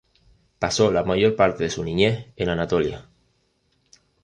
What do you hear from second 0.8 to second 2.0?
la mayor parte de su